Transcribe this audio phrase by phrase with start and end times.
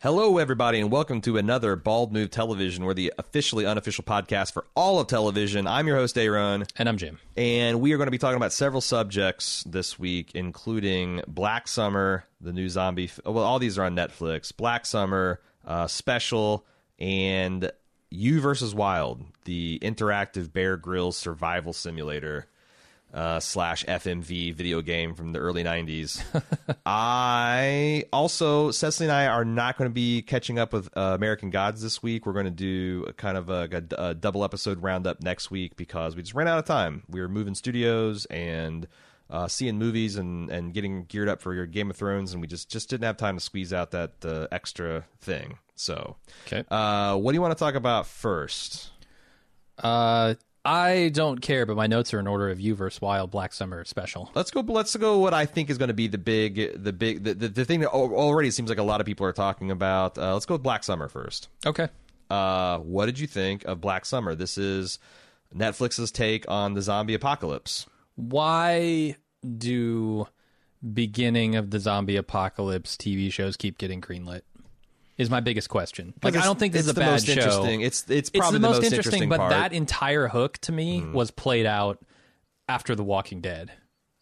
[0.00, 2.84] Hello, everybody, and welcome to another Bald Move Television.
[2.84, 5.66] We're the officially unofficial podcast for all of television.
[5.66, 7.18] I'm your host, Aaron, And I'm Jim.
[7.36, 12.24] and we are going to be talking about several subjects this week, including Black Summer,
[12.40, 13.06] the new zombie.
[13.06, 14.56] F- well, all these are on Netflix.
[14.56, 16.64] Black Summer, uh, Special,
[17.00, 17.68] and
[18.08, 22.46] You versus Wild, the interactive Bear Grylls survival simulator.
[23.12, 26.22] Uh, slash FMV video game from the early 90s.
[26.86, 31.48] I also, Cecily and I are not going to be catching up with uh, American
[31.48, 32.26] Gods this week.
[32.26, 33.66] We're going to do a kind of a,
[33.98, 37.02] a, a double episode roundup next week because we just ran out of time.
[37.08, 38.86] We were moving studios and
[39.30, 42.46] uh, seeing movies and, and getting geared up for your Game of Thrones, and we
[42.46, 45.58] just, just didn't have time to squeeze out that uh, extra thing.
[45.76, 46.16] So,
[46.46, 46.62] Okay.
[46.70, 48.90] uh, what do you want to talk about first?
[49.78, 50.34] Uh,
[50.68, 53.86] I don't care, but my notes are in order of you versus Wild Black Summer
[53.86, 54.30] special.
[54.34, 54.60] Let's go.
[54.60, 55.18] Let's go.
[55.18, 57.80] What I think is going to be the big, the big, the, the, the thing
[57.80, 60.18] that already seems like a lot of people are talking about.
[60.18, 61.48] Uh, let's go with Black Summer first.
[61.64, 61.88] Okay.
[62.28, 64.34] Uh, what did you think of Black Summer?
[64.34, 64.98] This is
[65.56, 67.86] Netflix's take on the zombie apocalypse.
[68.16, 69.16] Why
[69.56, 70.28] do
[70.92, 74.42] beginning of the zombie apocalypse TV shows keep getting greenlit?
[75.18, 76.14] Is my biggest question.
[76.22, 77.32] Like, I don't think this is a the bad most show.
[77.32, 77.80] interesting.
[77.80, 79.50] It's it's probably the most, interesting, interesting but part.
[79.50, 81.98] That entire hook to me was played out
[82.68, 83.72] after The Walking Dead.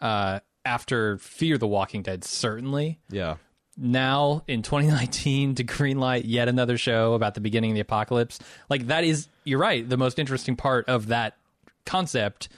[0.01, 2.99] Uh, after Fear the Walking Dead, certainly.
[3.11, 3.37] yeah,
[3.77, 8.39] now in 2019 to greenlight yet another show about the beginning of the apocalypse
[8.71, 11.37] like that is you're right the most interesting part of that
[11.85, 12.49] concept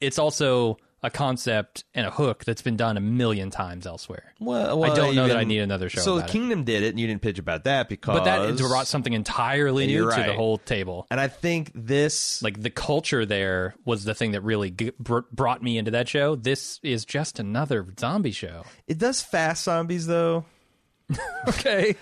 [0.00, 4.82] it's also a concept and a hook that's been done a million times elsewhere well,
[4.84, 6.26] i don't know that i need another show So it.
[6.26, 8.18] Kingdom did it, and you didn't pitch about that because.
[8.18, 12.42] but that brought something entirely new You're to the whole table and I think this
[12.42, 16.08] like the culture there was the thing that really g- br- brought me into that
[16.08, 20.44] show this is just another zombie show it does fast zombies though.
[21.48, 21.94] okay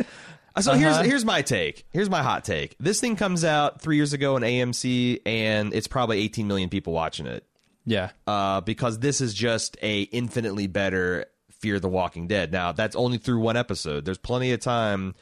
[0.55, 0.81] Uh, So Uh-huh.
[0.81, 1.85] here's here's my take.
[1.93, 2.77] Here's my hot take.
[2.81, 6.93] This thing comes out three years ago on AMC, and it's probably 18 million people
[6.95, 7.45] watching it.
[7.87, 12.53] Yeah Uh, because this is just a infinitely better Fear the Walking Dead.
[12.53, 14.05] Now that's only through one episode.
[14.05, 15.15] There's plenty of time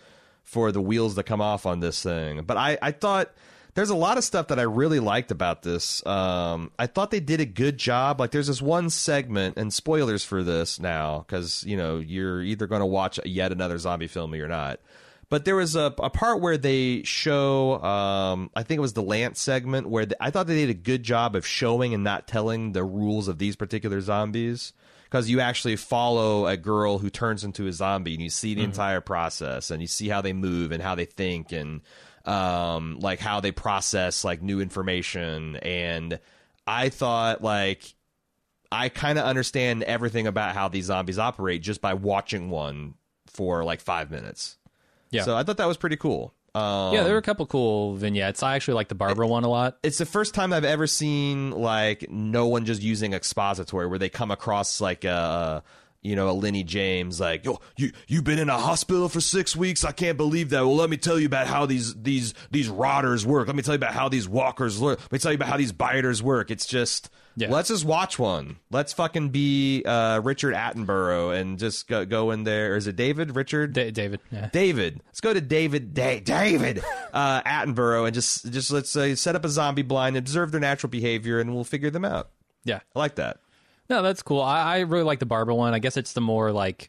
[0.42, 2.42] for the wheels to come off on this thing.
[2.42, 3.32] But I, I thought
[3.74, 6.04] there's a lot of stuff that I really liked about this.
[6.06, 8.20] Um, I thought they did a good job.
[8.20, 12.66] Like there's this one segment, and spoilers for this now, because you know you're either
[12.66, 14.80] going to watch yet another zombie film or you're not.
[15.34, 19.02] But there was a, a part where they show, um, I think it was the
[19.02, 22.28] Lance segment, where the, I thought they did a good job of showing and not
[22.28, 24.72] telling the rules of these particular zombies.
[25.02, 28.62] Because you actually follow a girl who turns into a zombie and you see the
[28.62, 31.80] entire process and you see how they move and how they think and
[32.26, 35.56] um, like how they process like new information.
[35.56, 36.20] And
[36.64, 37.92] I thought like
[38.70, 42.94] I kind of understand everything about how these zombies operate just by watching one
[43.26, 44.58] for like five minutes.
[45.14, 45.22] Yeah.
[45.22, 46.34] So I thought that was pretty cool.
[46.56, 48.42] Um, yeah there were a couple cool vignettes.
[48.42, 49.76] I actually like the barbara one a lot.
[49.82, 54.08] it's the first time I've ever seen like no one just using expository where they
[54.08, 55.64] come across like a
[56.00, 59.56] you know a Lenny James like yo you you've been in a hospital for six
[59.56, 59.84] weeks?
[59.84, 60.60] I can't believe that.
[60.60, 63.48] Well let me tell you about how these these these rotters work.
[63.48, 65.56] Let me tell you about how these walkers work let me tell you about how
[65.56, 66.52] these biters work.
[66.52, 67.50] It's just Yeah.
[67.50, 72.44] let's just watch one let's fucking be uh, Richard Attenborough and just go, go in
[72.44, 75.00] there or is it David Richard Da- david yeah David.
[75.06, 75.94] Let's go to David.
[75.94, 80.52] Da- David uh, Attenborough and just just let's uh, set up a zombie blind, observe
[80.52, 82.30] their natural behavior, and we'll figure them out.
[82.64, 83.38] yeah I like that.
[83.90, 84.40] No, that's cool.
[84.40, 85.74] I, I really like the Barbara one.
[85.74, 86.88] I guess it's the more like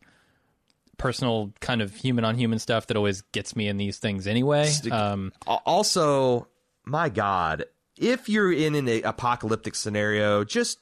[0.98, 4.72] personal kind of human on human stuff that always gets me in these things anyway.
[4.92, 6.48] Um, Also,
[6.86, 7.66] my God,
[7.98, 10.80] if you're in an apocalyptic scenario, just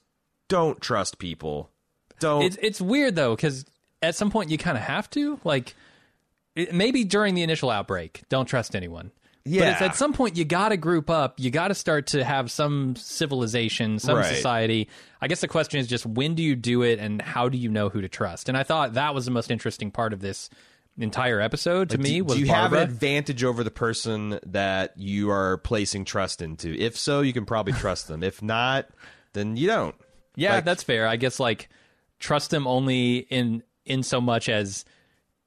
[0.47, 1.69] don't trust people.
[2.19, 2.43] Don't.
[2.43, 3.65] it's it's weird though because
[4.01, 5.75] at some point you kind of have to like
[6.55, 9.11] it, maybe during the initial outbreak, don't trust anyone.
[9.45, 9.61] Yeah.
[9.61, 11.37] But it's at some point you got to group up.
[11.39, 14.33] You got to start to have some civilization, some Right.
[14.35, 14.87] society.
[15.19, 17.69] I guess the question is just when do you do it and how do you
[17.69, 18.47] know who to trust?
[18.47, 20.49] And I thought that was the most interesting part of this
[20.97, 24.93] entire episode to me do, was do you have an advantage over the person that
[24.97, 26.73] you are placing trust into?
[26.77, 28.23] If so, you can probably trust them.
[28.23, 28.87] If not,
[29.33, 29.95] then you don't.
[30.35, 31.07] Yeah, Like- that's fair.
[31.07, 31.69] I guess like
[32.19, 34.85] trust them only in in so much as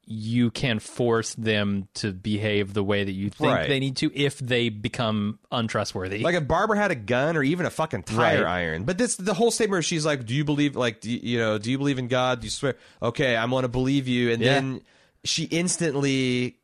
[0.08, 3.68] you can force them to behave the way that you think Right.
[3.68, 6.18] they need to if they become untrustworthy.
[6.20, 8.50] Like if Barbara had a gun or even a fucking tire Right.
[8.62, 8.84] iron.
[8.84, 11.38] But this the whole statement where she's like, "Do you believe like do you, you
[11.38, 12.40] know, do you believe in God?
[12.40, 12.76] Do you swear?
[13.02, 14.54] Okay, I'm going to believe you." And Yeah.
[14.54, 14.80] then
[15.28, 16.56] she instantly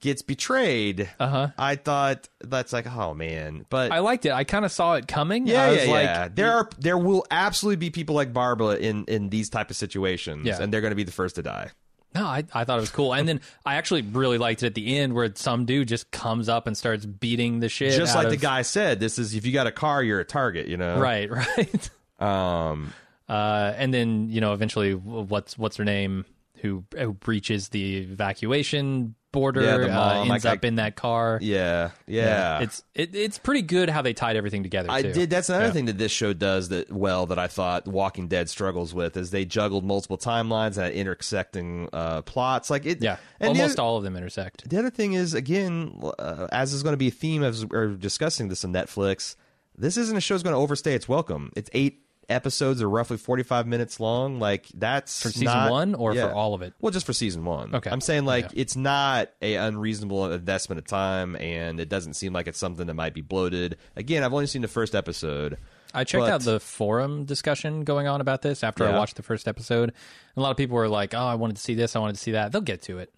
[0.00, 1.10] gets betrayed.
[1.18, 1.48] Uh-huh.
[1.58, 4.32] I thought that's like, "Oh man." But I liked it.
[4.32, 5.46] I kind of saw it coming.
[5.46, 6.28] yeah, I was yeah, like, yeah.
[6.32, 10.46] There are there will absolutely be people like Barbara in in these type of situations
[10.46, 10.58] Yeah.
[10.62, 11.70] and they're going to be the first to die.
[12.14, 14.74] No, I, I thought it was cool, and then I actually really liked it at
[14.74, 17.94] the end where some dude just comes up and starts beating the shit.
[17.94, 20.66] Just like the guy said, this is if you got a car, you're a target.
[20.68, 21.90] You know, right, right.
[22.20, 22.92] Um,
[23.28, 26.26] Uh, and then you know eventually what's what's her name
[26.62, 31.38] who, who breaches the evacuation border Yeah, the uh, ends like, up in that car.
[31.40, 32.60] yeah, yeah.
[32.60, 34.90] it's it, it's pretty good how they tied everything together.
[34.90, 35.12] I too.
[35.12, 35.30] did.
[35.30, 35.70] That's another Yeah.
[35.72, 39.30] thing that this show does that well that I thought Walking Dead struggles with is
[39.30, 42.68] they juggled multiple timelines and intersecting uh, plots.
[42.68, 44.68] Like it, Yeah, And almost other- all of them intersect.
[44.68, 47.94] The other thing is, again, uh, as is going to be a theme as we're
[47.94, 49.36] discussing this on Netflix,
[49.78, 51.50] this isn't a show that's going to overstay its welcome.
[51.56, 54.38] It's eight episodes are roughly 45 minutes long.
[54.38, 56.28] Like, that's For season not- one or yeah.
[56.28, 56.72] for all of it?
[56.80, 57.74] Well, just for season one.
[57.74, 57.90] Okay.
[57.90, 58.60] I'm saying, like, Yeah.
[58.62, 62.94] it's not a unreasonable investment of time, and it doesn't seem like it's something that
[62.94, 63.76] might be bloated.
[63.96, 65.58] Again, I've only seen the first episode.
[65.94, 69.22] I checked But- out the forum discussion going on about this after I watched the
[69.22, 69.90] first episode.
[69.90, 69.92] And
[70.36, 71.94] a lot of people were like, "Oh, I wanted to see this.
[71.94, 73.12] I wanted to see that." They'll get to it.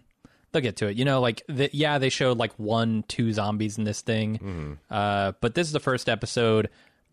[0.50, 0.96] They'll get to it.
[0.96, 4.72] You know, like the, yeah, they showed like one, two zombies in this thing, Mm-hmm.
[4.90, 6.68] uh, but this is the first episode.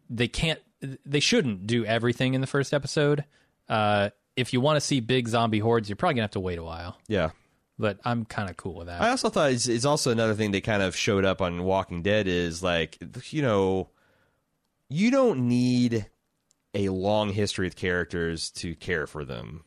[0.09, 0.59] They can't.
[1.05, 3.23] They shouldn't do everything in the first episode.
[3.69, 6.57] Uh, if you want to see big zombie hordes, you're probably gonna have to wait
[6.57, 6.97] a while.
[7.07, 7.31] Yeah.
[7.77, 9.01] But I'm kind of cool with that.
[9.01, 12.01] I also thought it's, it's also another thing that kind of showed up on Walking
[12.03, 12.97] Dead is like
[13.31, 13.89] you know
[14.89, 16.05] you don't need
[16.73, 19.63] a long history with characters to care for them.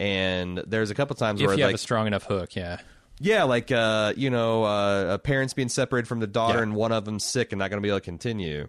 [0.00, 2.78] And there's a couple times if where you have a strong enough hook, yeah.
[3.20, 6.62] yeah, like uh you know uh parents being separated from the daughter Yeah.
[6.64, 8.68] and one of them's sick and not going to be able to continue.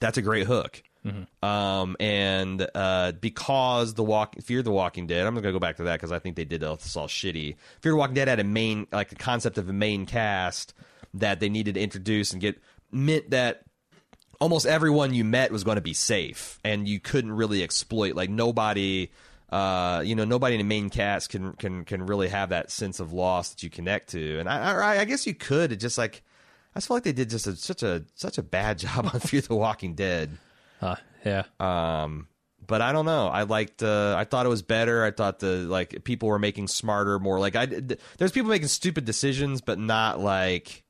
[0.00, 0.82] That's a great hook.
[1.06, 1.44] Mm-hmm.
[1.44, 5.84] Um, and uh, because the walk Fear the Walking Dead, I'm gonna go back to
[5.84, 7.56] that because I think they did this all shitty.
[7.80, 10.74] Fear the Walking Dead had a main like the concept of a main cast
[11.14, 12.60] that they needed to introduce and get
[12.92, 13.64] meant that
[14.40, 18.30] almost everyone you met was going to be safe and you couldn't really exploit like
[18.30, 19.08] nobody
[19.50, 23.00] uh, you know nobody in the main cast can can can really have that sense
[23.00, 25.98] of loss that you connect to and I I, I guess you could it just
[25.98, 26.22] like
[26.74, 29.42] I feel like they did just a, such a such a bad job on Fear
[29.42, 30.30] the Walking Dead
[30.82, 31.44] Uh, yeah.
[31.60, 32.26] um
[32.64, 33.26] but I don't know.
[33.26, 33.82] I liked.
[33.82, 35.04] Uh, I thought it was better.
[35.04, 37.66] I thought the like people were making smarter, more like I.
[37.66, 40.84] did- There's people making stupid decisions, but not like,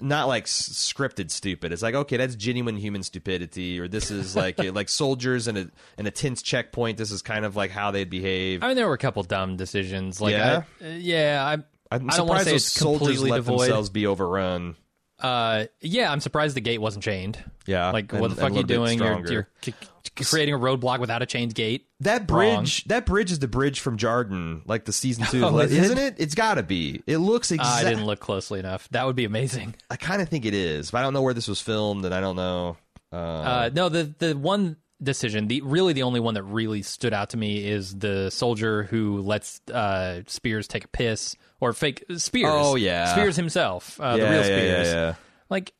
[0.00, 1.70] not like s- scripted stupid.
[1.72, 5.66] It's like okay, that's genuine human stupidity, or this is like like soldiers in a
[5.98, 6.98] in a tense checkpoint.
[6.98, 8.64] This is kind of like how they'd behave.
[8.64, 10.20] I mean, there were a couple dumb decisions.
[10.20, 10.62] Like, Yeah?
[10.80, 13.36] I, uh, yeah, I, I'm I don't want to say those it's soldiers completely let
[13.36, 13.60] devoid.
[13.60, 14.76] themselves be overrun.
[15.22, 17.42] Uh, yeah, I'm surprised the gate wasn't chained.
[17.66, 18.98] Yeah, Like, and- what the fuck are you doing?
[18.98, 19.72] You're, you're c-
[20.18, 21.86] c- creating a roadblock without a chained gate.
[22.00, 22.56] That Wrong.
[22.64, 25.84] bridge, that bridge is the bridge from Jarden, like the season two, Oh, is it?
[25.84, 26.14] isn't it?
[26.18, 27.02] It's got to be.
[27.06, 27.90] It looks I exactly.
[27.90, 28.88] didn't look closely enough.
[28.90, 29.76] That would be amazing.
[29.88, 32.12] I kind of think it is, but I don't know where this was filmed, and
[32.12, 32.76] I don't know.
[33.12, 37.12] Uh, Uh, no, the the one decision, the really the only one that really stood
[37.12, 42.04] out to me is the soldier who lets uh, Spears take a piss or fake
[42.16, 42.50] Spears.
[42.52, 43.06] Oh, yeah.
[43.06, 44.88] Spears himself, uh, the yeah, real yeah, Spears.
[44.88, 45.14] yeah, yeah.
[45.48, 45.72] Like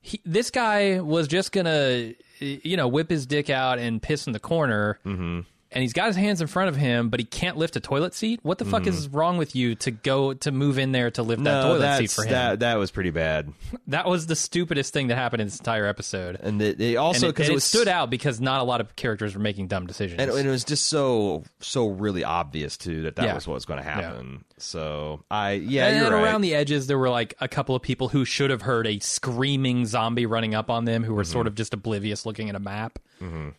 [0.00, 4.32] he, this guy was just gonna, you know, whip his dick out and piss in
[4.32, 4.98] the corner.
[5.06, 5.40] Mm-hmm.
[5.74, 8.14] And he's got his hands in front of him, but he can't lift a toilet
[8.14, 8.40] seat.
[8.42, 11.42] What the fuck is wrong with you to go to move in there to lift
[11.44, 11.68] that Mm-hmm.
[11.80, 12.30] Toilet seat for him?
[12.32, 13.52] that that was pretty bad,
[13.86, 16.36] That was the stupidest thing that happened in this entire episode.
[16.42, 18.80] and it, it And also because it, it was stood out because not a lot
[18.80, 20.20] of characters were making dumb decisions.
[20.20, 23.34] and, and it was just so so really obvious too that that Yeah.
[23.34, 24.44] was what was going to happen.
[24.58, 26.22] So I yeah, and you're right.
[26.22, 28.98] around the edges, there were like a couple of people who should have heard a
[29.00, 31.32] screaming zombie running up on them, who were Mm-hmm.
[31.32, 32.98] sort of just oblivious, looking at a map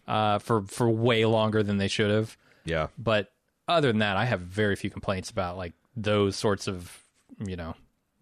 [0.07, 2.37] uh, for for way longer than they should have.
[2.65, 3.31] yeah, But
[3.67, 7.03] other than that, I have very few complaints about like those sorts of
[7.39, 7.75] you know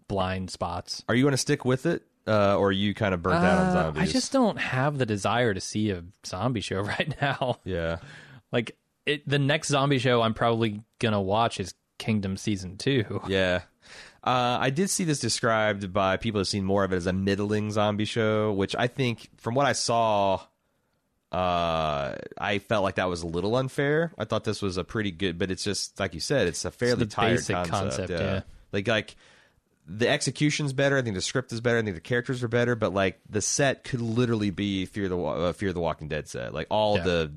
[0.08, 1.04] blind spots.
[1.08, 3.58] are you going to stick with it, uh, or are you kind of burnt out
[3.60, 4.02] on Uh, zombies?
[4.02, 7.58] I just don't have the desire to see a zombie show right now.
[7.64, 7.96] yeah.
[8.52, 13.20] Like it, the next zombie show I'm probably gonna watch is Kingdom season two.
[13.28, 13.62] Yeah.
[14.24, 17.12] Uh, I did see this described by people who've seen more of it as a
[17.12, 20.40] middling zombie show, which I think, from what I saw,
[21.32, 24.12] uh, I felt like that was a little unfair.
[24.18, 26.70] I thought this was a pretty good, but it's just like you said, it's a
[26.70, 27.70] fairly the tired concept.
[27.70, 28.40] concept, yeah.
[28.72, 29.16] Like like
[29.86, 30.96] the execution's better.
[30.98, 31.78] I think the script is better.
[31.78, 32.74] I think the characters are better.
[32.76, 36.52] But like the set could literally be Fear the uh, Fear the Walking Dead set.
[36.54, 37.04] Like all Yeah.
[37.04, 37.32] the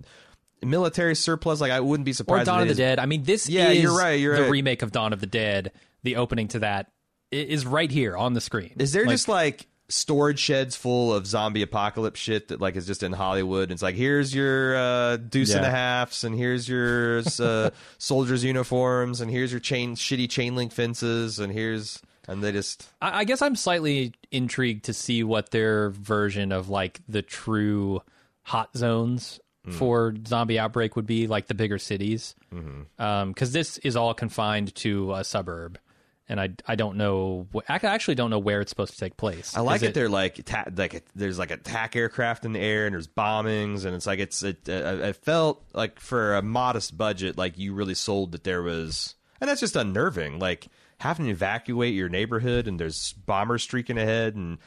[0.62, 1.62] military surplus.
[1.62, 2.46] Like I wouldn't be Or surprised.
[2.48, 3.00] Dawn of the is- Dead.
[3.00, 4.52] I mean, this Yeah, is you're right, you're the right.
[4.52, 5.72] remake of Dawn of the Dead.
[6.04, 6.92] The opening to that
[7.32, 8.74] is right here on the screen.
[8.78, 12.88] Is there Like, just like storage sheds full of zombie apocalypse shit that like is
[12.88, 13.64] just in Hollywood?
[13.64, 18.44] And It's like here's your uh, deuce and a halfs, and here's your uh, soldiers'
[18.44, 23.20] uniforms, and here's your chain shitty chain link fences, and here's and they just I,
[23.20, 28.02] I guess I'm slightly intrigued to see what their version of like the true
[28.42, 29.40] hot zones
[29.72, 32.64] for zombie outbreak would be like the bigger cities, because
[33.00, 33.52] Mm-hmm.
[33.52, 35.80] this is all confined to a suburb,
[36.28, 39.18] and I I don't know wh- I actually don't know where it's supposed to take
[39.18, 39.56] place.
[39.56, 39.94] I like Is it.
[39.94, 43.86] They're like ta- like a, there's like attack aircraft in the air and there's bombings
[43.86, 44.68] and it's like it's it.
[44.68, 49.16] Uh, it felt like for a modest budget, like you really sold that there was,
[49.40, 50.40] and that's just unnerving.
[50.40, 50.68] Like
[51.00, 54.58] having to evacuate your neighborhood and there's bombers streaking ahead and.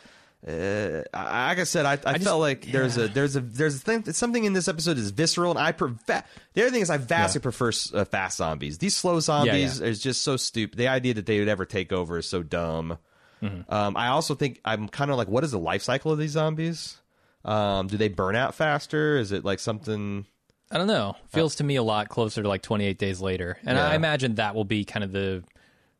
[0.47, 4.05] Uh, like I said, I, I, felt like there's a there's a there's a thing
[4.13, 6.23] something in this episode is visceral, and I pre- va-
[6.55, 8.79] the other thing is I vastly prefer uh, fast zombies.
[8.79, 10.79] These slow zombies is just so stupid.
[10.79, 12.99] The idea that they would ever take over is so dumb.
[13.41, 16.33] Um, I also think I'm kind of like, what is the life cycle of these
[16.33, 16.99] zombies?
[17.45, 19.17] Um, do they burn out faster?
[19.17, 20.27] Is it like something?
[20.71, 21.17] I don't know.
[21.29, 23.89] Feels to me a lot closer to like 28 days later, and Yeah.
[23.89, 25.43] I imagine that will be kind of the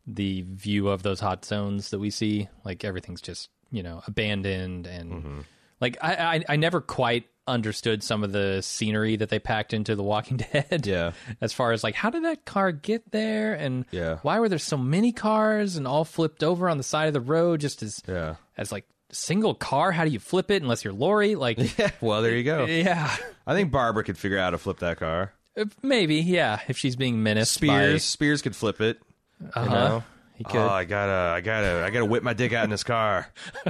[0.07, 2.49] the view of those hot zones that we see.
[2.65, 5.41] Like everything's just you know abandoned and Mm-hmm.
[5.81, 9.95] like I, I I never quite understood some of the scenery that they packed into
[9.97, 10.87] The Walking Dead.
[10.87, 11.13] Yeah.
[11.41, 14.19] As far as like how did that car get there and Yeah.
[14.23, 17.21] why were there so many cars and all flipped over on the side of the
[17.23, 18.35] road just as Yeah.
[18.59, 19.93] as like single car?
[19.93, 21.37] How do you flip it unless you're Lori?
[21.37, 21.91] Like Yeah.
[22.03, 22.67] Well, there you go.
[22.67, 23.17] yeah.
[23.47, 25.33] I think Barbara could figure out how to flip that car.
[25.57, 28.99] Uh, Maybe, yeah, if she's being menaced Spears, Spears could flip it.
[29.41, 30.01] You Uh-huh.
[30.39, 30.57] He could.
[30.57, 33.29] Oh, I gotta, I gotta, I gotta whip my dick out in this car.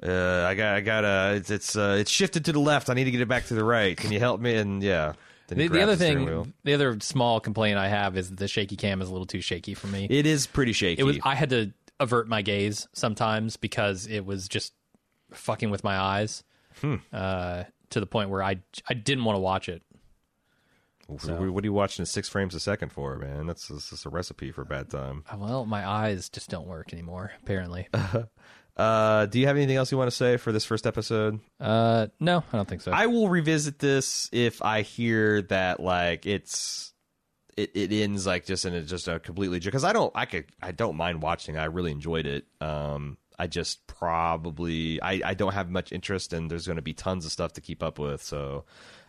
[0.00, 1.32] Uh, I got, I gotta.
[1.34, 2.88] It's, it's, uh, it's shifted to the left.
[2.88, 3.96] I need to get it back to the right.
[3.96, 4.54] Can you help me?
[4.54, 5.14] And yeah.
[5.48, 6.44] The, the other steering wheel.
[6.44, 9.40] thing, the other small complaint I have is the shaky cam is a little too
[9.40, 10.06] shaky for me.
[10.08, 11.00] it is pretty shaky.
[11.00, 14.72] It was I had to avert my gaze sometimes because it was just
[15.32, 16.44] fucking with my eyes
[16.80, 16.96] Hmm.
[17.12, 19.82] uh, to the point where I I didn't want to watch it.
[21.08, 23.46] What what are you watching at six frames a second for, man?
[23.46, 25.24] That's, that's just a recipe for bad time.
[25.32, 27.32] Uh, Well, my eyes just don't work anymore.
[27.42, 27.88] Apparently,
[28.76, 31.40] Uh, do you have anything else you want to say for this first episode?
[31.58, 32.92] uh, no, I don't think so.
[32.92, 36.92] I will revisit this if I hear that like it's
[37.56, 40.44] it, it ends like just in a, just a completely because I don't I could
[40.62, 41.56] I don't mind watching.
[41.56, 42.44] I really enjoyed it.
[42.60, 46.94] Um, I just probably I I don't have much interest and there's going to be
[46.94, 48.22] tons of stuff to keep up with.
[48.22, 48.64] So,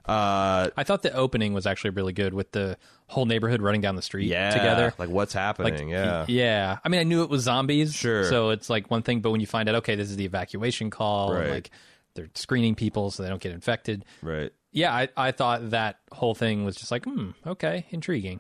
[0.06, 2.78] uh, I thought the opening was actually really good with the
[3.08, 4.94] whole neighborhood running down the street yeah, together.
[4.98, 5.90] like what's happening?
[5.90, 6.80] yeah, yeah.
[6.84, 8.24] I mean, I knew it was zombies, Sure.
[8.26, 10.90] So it's like one thing, but when you find out, okay, this is the evacuation
[10.90, 11.50] call, Right.
[11.50, 11.72] like
[12.16, 14.06] they're screening people so they don't get infected.
[14.22, 14.52] right.
[14.72, 18.40] Yeah, I, I thought that whole thing was just like, hmm, okay, intriguing.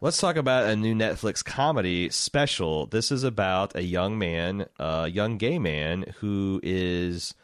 [0.00, 2.86] Let's talk about a new Netflix comedy special.
[2.86, 7.34] This is about a young man, a young gay man who is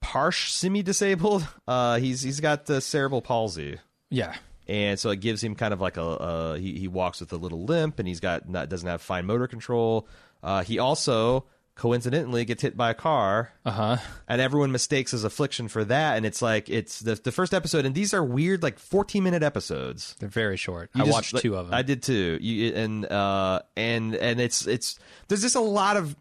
[0.00, 1.46] partial semi-disabled.
[1.68, 3.78] Uh, he's he's got the cerebral palsy,
[4.10, 4.34] Yeah,
[4.66, 7.36] and so it gives him kind of like a, a he he walks with a
[7.36, 10.08] little limp, and he's got not doesn't have fine motor control.
[10.42, 13.96] Uh, he also coincidentally gets hit by a car uh huh.
[14.26, 17.86] and everyone mistakes his affliction for that and it's like it's the the first episode
[17.86, 20.90] and these are weird like 14 minute episodes They're very short.
[20.96, 21.74] you I just- watched two of them.
[21.74, 22.36] I did too.
[22.40, 26.16] You and uh and and it's it's there's just a lot of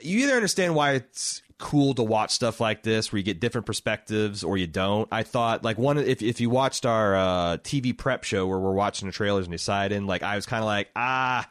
[0.00, 3.66] you either understand why it's cool to watch stuff like this where you get different
[3.66, 5.08] perspectives or you don't.
[5.10, 8.72] I thought like one if if you watched our uh TV prep show where we're
[8.72, 11.48] watching the trailers and deciding like I was kind of like ah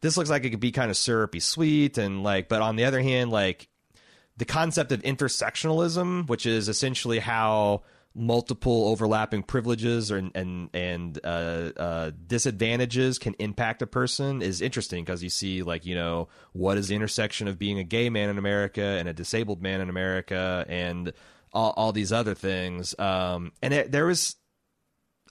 [0.00, 2.84] this looks like it could be kind of syrupy sweet and like but on the
[2.84, 3.68] other hand like
[4.36, 7.82] the concept of intersectionalism, which is essentially how
[8.16, 15.04] multiple overlapping privileges and and and uh, uh, disadvantages can impact a person, is interesting
[15.04, 18.30] because you see like you know what is the intersection of being a gay man
[18.30, 21.12] in America and a disabled man in America and
[21.52, 22.98] all, all these other things.
[22.98, 24.36] Um, and it, there was,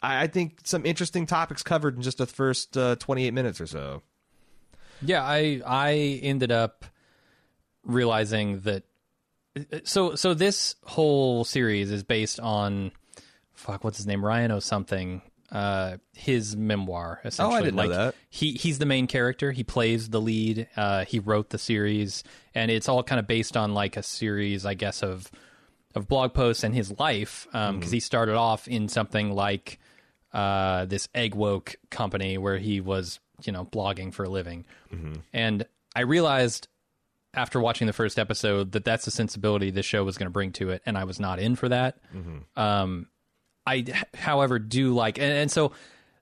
[0.02, 3.60] I, I think, some interesting topics covered in just the first uh, twenty eight minutes
[3.60, 4.04] or so.
[5.02, 6.86] Yeah, I I ended up
[7.84, 8.84] realizing that
[9.84, 12.92] so so this whole series is based on
[13.54, 15.22] fuck what's his name Ryan or something
[15.52, 18.16] uh his memoir essentially Oh, didn't know that.
[18.30, 22.70] he he's the main character he plays the lead uh he wrote the series and
[22.72, 25.30] it's all kind of based on like a series I guess of
[25.94, 27.92] of blog posts and his life because Mm-hmm.
[27.92, 29.80] he started off in something like
[30.34, 35.14] uh, this Eggwoke company where he was you know blogging for a living Mm-hmm.
[35.32, 36.68] and i realized
[37.36, 40.52] after watching the first episode that that's the sensibility this show was going to bring
[40.54, 41.98] to it and i was not in for that.
[42.16, 42.60] Mm-hmm.
[42.60, 43.08] um,
[43.68, 45.72] i however do like and, and so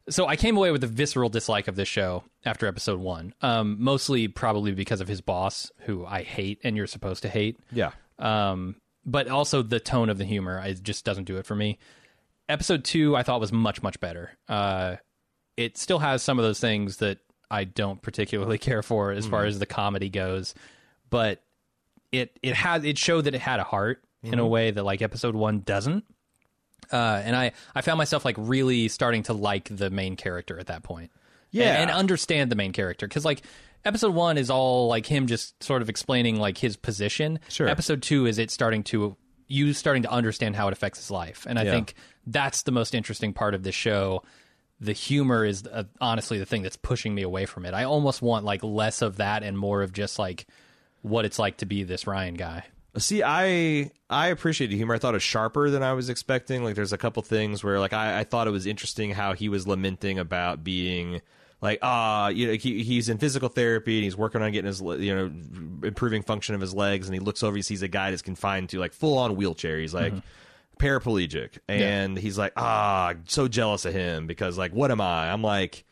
[0.10, 3.78] so i came away with a visceral dislike of this show after episode one um,
[3.80, 7.58] mostly probably because of his boss who i hate and you're supposed to hate.
[7.72, 7.92] Yeah.
[8.20, 11.78] um, but also the tone of the humor it just doesn't do it for me.
[12.50, 14.32] Episode two i thought was much much better.
[14.50, 14.96] Uh,
[15.56, 17.20] it still has some of those things that
[17.52, 20.56] i don't particularly care for as far as the comedy goes
[21.14, 21.44] but
[22.12, 25.02] it it had it showed that it had a heart in a way that like
[25.04, 26.06] episode one doesn't.
[26.92, 30.68] Uh, and I, I found myself like really starting to like the main character at
[30.68, 31.12] that point.
[31.52, 31.74] Yeah.
[31.74, 33.08] And, and understand the main character.
[33.08, 33.42] Cause like
[33.86, 37.40] episode one is all like him just sort of explaining like his position.
[37.50, 37.68] Sure.
[37.68, 39.16] Episode two is it starting to,
[39.48, 41.46] you starting to understand how it affects his life.
[41.48, 41.72] And I Yeah.
[41.72, 41.94] think
[42.26, 44.24] that's the most interesting part of this show.
[44.80, 47.74] The humor is uh, honestly the thing that's pushing me away from it.
[47.74, 50.48] I almost want like less of that and more of just like
[51.04, 52.66] what it's like to be this Ryan guy.
[52.98, 54.96] See, I I appreciate the humor.
[54.96, 56.64] I thought it was sharper than I was expecting.
[56.64, 59.48] Like, there's a couple things where, like, I, I thought it was interesting how he
[59.50, 61.22] was lamenting about being
[61.62, 64.82] like, ah, you know, he, he's in physical therapy and he's working on getting his,
[64.82, 65.32] you know,
[65.88, 68.70] improving function of his legs, and he looks over, he sees a guy that's confined
[68.70, 69.78] to like full on wheelchair.
[69.80, 70.14] He's like.
[70.80, 75.32] Paraplegic, and he's like, ah, so jealous of him because, like, what am I?
[75.32, 75.86] I'm like,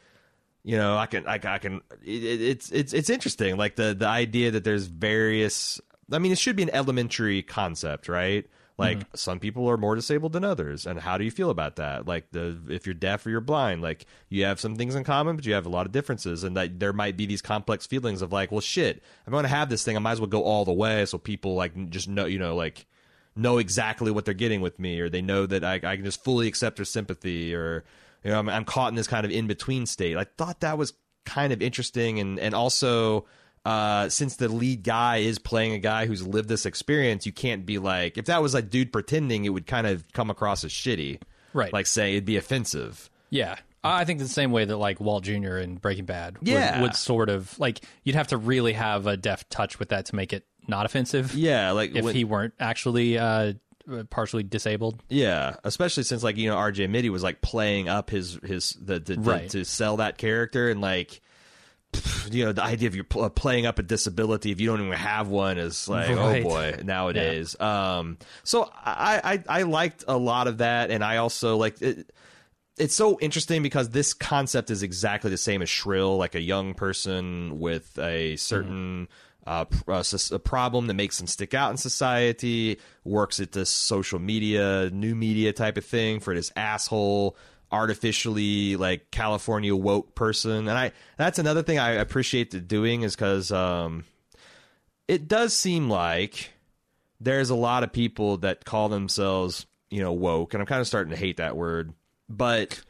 [0.64, 3.58] you know i can i, I can it, it- it's it's it's interesting.
[3.58, 8.08] Like the the idea that there's various i mean it should be an elementary concept
[8.08, 8.46] right?
[8.78, 9.16] Like mm-hmm.
[9.16, 10.88] some people are more disabled than others.
[10.88, 12.08] And how do you feel about that?
[12.08, 15.36] Like the if you're deaf or you're blind like you have some things in common
[15.36, 18.22] but you have a lot of differences and that there might be these complex feelings
[18.22, 20.44] of like well shit i'm going to have this thing i might as well go
[20.44, 22.86] all the way so people like just know you know like
[23.36, 26.24] know exactly what they're getting with me, or they know that I, I can just
[26.24, 27.84] fully accept their sympathy, or
[28.24, 30.18] you know I'm, I'm caught in this kind of in between state.
[30.18, 30.94] I thought that was
[31.26, 33.26] kind of interesting, and and also
[33.66, 37.66] uh, since the lead guy is playing a guy who's lived this experience, you can't
[37.66, 40.72] be like if that was like dude pretending, it would kind of come across as
[40.72, 41.22] shitty,
[41.54, 41.72] Right.
[41.72, 43.10] Like say it'd be offensive.
[43.30, 43.58] Yeah.
[43.84, 45.58] I think the same way that like Walt Jr.
[45.58, 46.82] in Breaking Bad would, Yeah.
[46.82, 50.16] would sort of like you'd have to really have a deft touch with that to
[50.16, 51.34] make it not offensive.
[51.36, 53.54] Yeah, like If when- he weren't actually uh,
[54.10, 55.02] partially disabled.
[55.10, 59.00] Yeah, especially since like you know RJ Mitte was like playing up his his the,
[59.00, 59.50] the, the- Right.
[59.52, 61.22] to sell that character and like
[62.32, 64.94] you know the idea of you pl- playing up a disability if you don't even
[64.94, 66.42] have one is like Right.
[66.42, 67.60] oh boy nowadays.
[67.60, 72.12] Um, so I, I I liked a lot of that, and I also like it.
[72.78, 76.74] It's so interesting because this concept is exactly the same as Shrill, like a young
[76.74, 79.14] person with a certain pr-
[79.46, 84.20] uh, s- a problem that makes them stick out in society, works at this social
[84.20, 87.36] media, new media type of thing for this asshole
[87.72, 90.68] artificially like California woke person.
[90.68, 94.04] And I that's another thing I appreciate the doing is because um,
[95.08, 96.52] it does seem like
[97.20, 100.88] there's a lot of people that call themselves you know woke, and I'm kind of
[100.88, 101.94] starting to hate that word,
[102.30, 102.82] but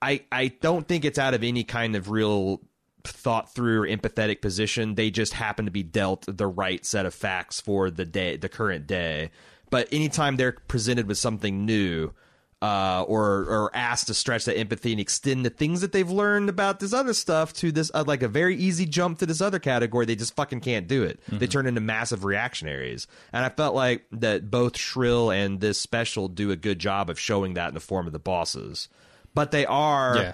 [0.00, 2.60] I I don't think it's out of any kind of real
[3.04, 4.94] thought through or empathetic position.
[4.94, 8.48] They just happen to be dealt the right set of facts for the day, the
[8.48, 9.30] current day.
[9.70, 12.12] But anytime they're presented with something new,
[12.62, 16.48] uh, or or asked to stretch that empathy and extend the things that they've learned
[16.48, 19.58] about this other stuff to this uh, like a very easy jump to this other
[19.58, 21.20] category, they just fucking can't do it.
[21.28, 26.28] They turn into massive reactionaries, and I felt like that both Shrill and this special
[26.28, 28.88] do a good job of showing that in the form of the bosses.
[29.34, 30.32] But they are Yeah.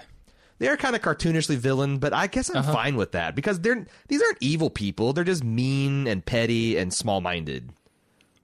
[0.61, 2.71] They are kind of cartoonishly villain, but I guess I'm Uh-huh.
[2.71, 5.11] fine with that because they're these aren't evil people.
[5.11, 7.71] They're just mean and petty and small minded.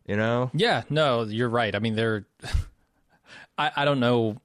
[0.08, 0.50] You know?
[0.54, 1.76] Yeah, no, you're right.
[1.76, 2.26] I mean, they're.
[3.58, 4.38] I I don't know.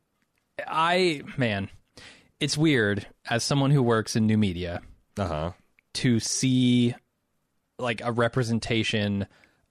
[0.66, 1.70] I man,
[2.40, 4.82] it's weird as someone who works in new media
[5.16, 5.50] Uh huh.
[5.94, 6.94] to see
[7.78, 9.26] like a representation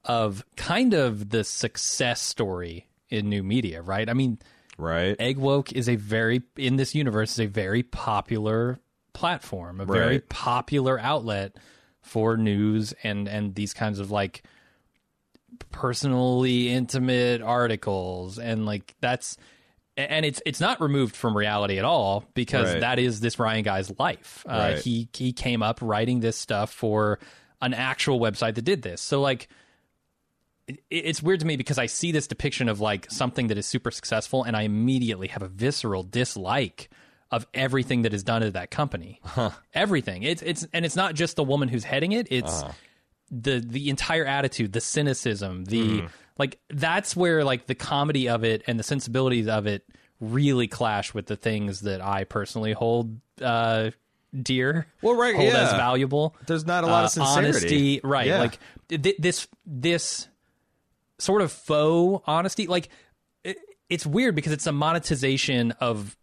[0.05, 4.09] of kind of the success story in new media, right?
[4.09, 4.39] I mean,
[4.81, 5.17] Right.
[5.17, 8.79] Eggwoke is a very in this universe is a very popular
[9.13, 11.55] platform, a very popular outlet
[12.01, 14.41] for news and and these kinds of like
[15.69, 19.37] personally intimate articles and like that's
[19.97, 22.79] and it's it's not removed from reality at all because Right.
[22.79, 24.45] that is this Ryan guy's life.
[24.47, 24.79] Uh, Right.
[24.79, 27.19] He he came up writing this stuff for
[27.61, 29.01] an actual website that did this.
[29.01, 29.47] So like
[30.89, 33.91] it's weird to me because I see this depiction of like something that is super
[33.91, 36.89] successful and I immediately have a visceral dislike
[37.31, 39.21] of everything that is done at that company.
[39.73, 40.23] Everything.
[40.23, 42.27] It's it's and it's not just the woman who's heading it.
[42.29, 42.63] It's
[43.29, 46.03] the the entire attitude, the cynicism, the
[46.37, 49.85] like that's where like the comedy of it and the sensibilities of it
[50.19, 53.91] really clash with the things that I personally hold uh
[54.39, 54.87] dear.
[55.01, 57.47] Well, right, hold as valuable There's not a lot uh, of sincerity.
[57.47, 58.27] honesty, right?
[58.27, 58.39] Yeah.
[58.39, 60.27] Like th- this this
[61.21, 62.67] sort of faux honesty.
[62.67, 62.89] Like
[63.43, 63.57] it,
[63.89, 66.17] it's weird because it's a monetization of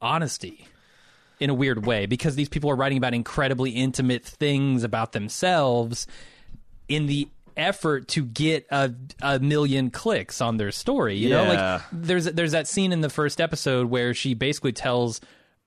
[0.00, 0.66] honesty
[1.40, 6.06] in a weird way because these people are writing about incredibly intimate things about themselves
[6.88, 11.82] in the effort to get a, a million clicks on their story you know like
[11.90, 15.22] there's there's that scene in the first episode where she basically tells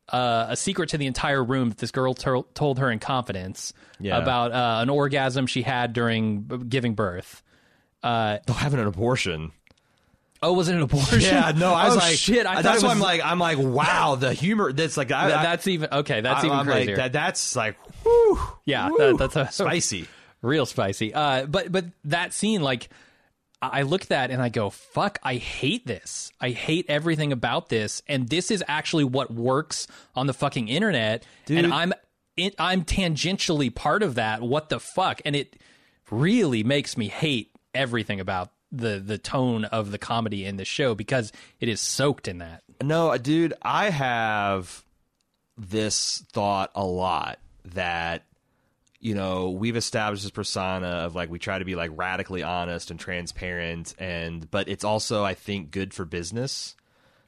[0.09, 3.73] uh, a secret to the entire room that this girl to- told her in confidence
[3.99, 4.17] Yeah.
[4.19, 7.41] about uh, an orgasm she had during giving birth
[8.03, 9.51] Uh, Oh, having an abortion.
[10.41, 11.19] oh, was it an abortion?
[11.21, 12.45] Yeah, no, I was oh, like, shit.
[12.45, 14.71] I that's why I'm like, I'm like, wow, the humor.
[14.71, 16.21] That's like, I, that- that's even okay.
[16.21, 16.95] That's I- even I'm crazier.
[16.95, 20.07] like, that, that's like, whew, yeah, whew, that, that's a, spicy.
[20.41, 21.13] real spicy.
[21.13, 22.87] Uh, but but that scene, like,
[23.61, 25.19] I I look at that and I go, "Fuck!
[25.23, 26.31] I hate this.
[26.39, 31.23] I hate everything about this." And this is actually what works on the fucking internet,
[31.45, 31.65] Dude.
[31.65, 31.91] and I'm
[32.37, 34.41] it, I'm tangentially part of that.
[34.41, 35.21] What the fuck?
[35.25, 35.57] And it
[36.09, 40.95] really makes me hate everything about the the tone of the comedy in the show
[40.95, 42.63] because it is soaked in that.
[42.81, 44.85] No, uh, dude, I have
[45.57, 48.23] this thought a lot that
[48.99, 52.91] you know we've established this persona of like we try to be like radically honest
[52.91, 56.75] and transparent and but it's also i think good for business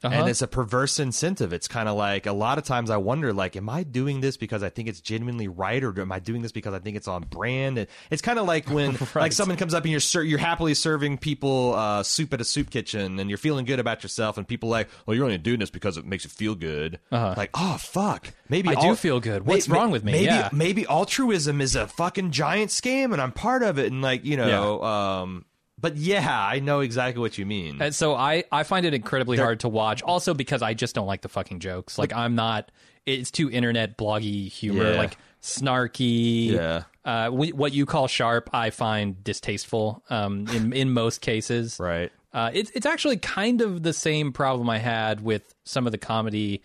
[0.04, 0.14] Uh-huh.
[0.14, 3.32] and it's a perverse incentive it's kind of like a lot of times i wonder
[3.32, 6.42] like am i doing this because i think it's genuinely right or am i doing
[6.42, 9.56] this because i think it's on brand and it's kind of like when like someone
[9.56, 13.18] comes up and you're ser- you're happily serving people uh, soup at a soup kitchen
[13.20, 15.96] and you're feeling good about yourself and people like well you're only doing this because
[15.96, 18.80] it makes you feel good like oh fuck maybe Uh-huh.
[18.86, 19.46] I do feel good.
[19.46, 20.12] What's may- wrong with me?
[20.12, 20.48] maybe Yeah.
[20.52, 24.36] maybe altruism is a fucking giant scam and i'm part of it and like you
[24.36, 25.44] know um
[25.82, 29.36] but yeah i know exactly what you mean And so I, I find it incredibly
[29.36, 30.00] hard to watch.
[30.02, 31.98] Also because I just don't like the fucking jokes.
[31.98, 32.70] Like I'm not.
[33.04, 34.96] It's too internet bloggy humor, Yeah.
[34.98, 36.52] like snarky.
[36.52, 36.84] Yeah.
[37.04, 40.02] Uh, wh- what you call sharp, I find distasteful.
[40.08, 41.78] Um, in in most cases.
[41.90, 45.92] right Uh, it's it's actually kind of the same problem I had with some of
[45.92, 46.62] the comedy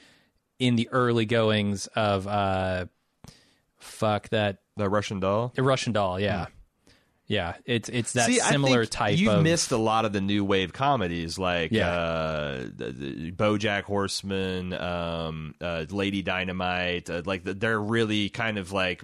[0.59, 2.85] in the early goings of uh,
[3.79, 6.19] fuck that the russian doll the Russian Doll.
[6.19, 6.47] Yeah.
[7.29, 8.27] Yeah, it's it's that.
[8.27, 11.37] See, I similar think type You've of missed a lot of the new wave comedies,
[11.37, 11.89] like Yeah.
[11.91, 17.09] uh, the, the BoJack Horseman, um, uh, Lady Dynamite.
[17.09, 19.03] Uh, like the, they're really kind of like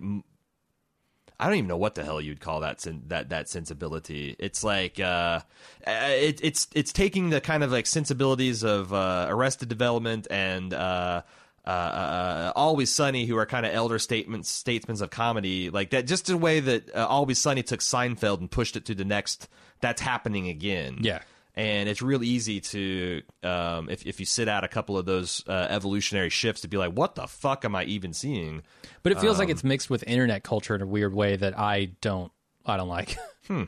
[1.39, 4.37] I don't even know what the hell you'd call that sen- that that sensibility.
[4.39, 5.41] It's like uh,
[5.85, 10.73] uh, it, it's it's taking the kind of like sensibilities of uh, Arrested Development and.
[10.73, 11.23] Uh,
[11.65, 16.07] uh, uh, Always Sunny, who are kind of elder statements, statesmen of comedy, like that.
[16.07, 19.47] Just the way that uh, Always Sunny took Seinfeld and pushed it to the next.
[19.81, 20.99] That's happening again.
[21.01, 21.21] Yeah.
[21.55, 25.43] and it's real easy to, um, if if you sit out a couple of those
[25.47, 28.63] uh, evolutionary shifts, to be like, what the fuck am I even seeing?
[29.03, 31.57] But it feels like Um, it's mixed with internet culture in a weird way that
[31.59, 32.31] I don't
[32.65, 33.17] I don't like.
[33.47, 33.63] Hmm.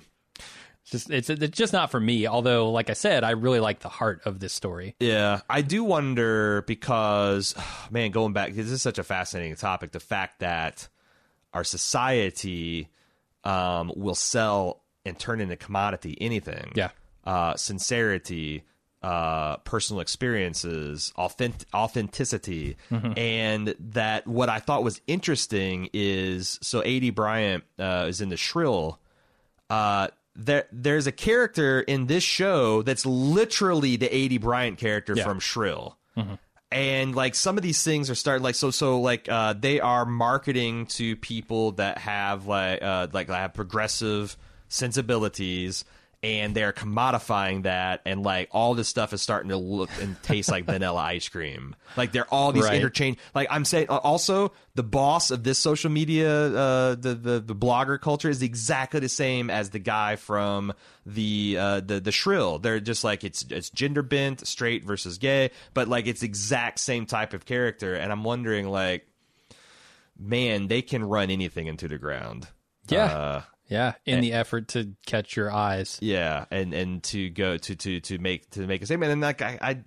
[0.85, 2.27] It's just it's it's just not for me.
[2.27, 4.95] Although, like I said, I really like the heart of this story.
[4.99, 7.55] Yeah, I do wonder because,
[7.91, 9.91] man, going back, this is such a fascinating topic.
[9.91, 10.87] The fact that
[11.53, 12.89] our society
[13.43, 16.73] um, will sell and turn into commodity anything.
[16.75, 16.89] Yeah.
[17.23, 18.63] Uh, sincerity,
[19.01, 27.13] uh, personal experiences, authentic- authenticity, and that what I thought was interesting is so Aidy
[27.13, 28.99] Bryant uh, is in the Shrill
[29.71, 35.23] uh, there there's a character in this show that's literally the Aidy Bryant character Yeah.
[35.23, 35.97] from Shrill.
[36.71, 40.05] And like some of these things are starting like so so like uh they are
[40.05, 44.35] marketing to people that have like uh like have progressive
[44.67, 45.85] sensibilities
[46.25, 50.49] and they're commodifying that and like all this stuff is starting to look and taste
[50.49, 52.75] like vanilla ice cream like they're all these Right.
[52.75, 57.39] interchange like i'm saying uh, also the boss of this social media uh the, the
[57.39, 60.73] the blogger culture is exactly the same as the guy from
[61.05, 65.51] the uh the the shrill they're just like it's it's gender bent straight versus gay
[65.73, 69.07] but like it's exact same type of character and i'm wondering like
[70.17, 72.47] man they can run anything into the ground
[72.89, 73.05] Yeah.
[73.05, 75.97] uh, Yeah, in the effort to catch your eyes.
[76.01, 79.41] yeah, and and to go to to to make to make a statement, and like
[79.41, 79.79] I, I,